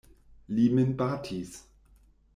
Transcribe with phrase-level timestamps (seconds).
[0.59, 1.53] Li min batis.